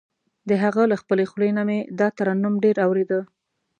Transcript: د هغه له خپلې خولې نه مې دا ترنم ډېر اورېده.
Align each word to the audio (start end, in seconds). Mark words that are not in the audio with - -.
د 0.49 0.51
هغه 0.63 0.83
له 0.91 0.95
خپلې 1.01 1.23
خولې 1.29 1.49
نه 1.57 1.63
مې 1.67 1.79
دا 1.99 2.07
ترنم 2.17 2.53
ډېر 2.63 2.75
اورېده. 2.85 3.19